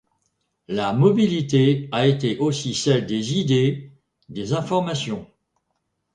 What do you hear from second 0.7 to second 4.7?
mobilité a été aussi celle des idées, des